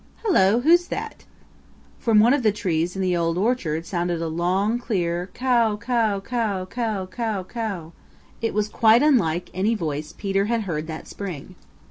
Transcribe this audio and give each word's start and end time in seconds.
Hello! 0.23 0.61
Who's 0.61 0.87
that?" 0.87 1.25
From 1.99 2.19
one 2.19 2.33
of 2.33 2.41
the 2.41 2.51
trees 2.51 2.95
in 2.95 3.03
the 3.03 3.15
Old 3.15 3.37
Orchard 3.37 3.85
sounded 3.85 4.19
a 4.19 4.27
long, 4.27 4.79
clear, 4.79 5.29
"Kow 5.35 5.77
kow 5.77 6.19
kow 6.19 6.65
kow 6.65 7.05
kow 7.05 7.43
kow!" 7.43 7.93
It 8.41 8.55
was 8.55 8.67
quite 8.67 9.03
unlike 9.03 9.51
any 9.53 9.75
voice 9.75 10.11
Peter 10.17 10.45
had 10.45 10.61
heard 10.61 10.87
that 10.87 11.07
spring. 11.07 11.53